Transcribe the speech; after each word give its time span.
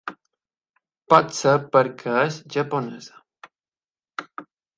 Potser 1.13 1.53
perquè 1.75 2.15
és 2.23 2.41
japonesa. 2.57 3.23